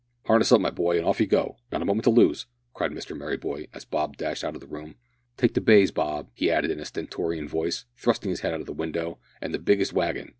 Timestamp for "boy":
0.71-0.97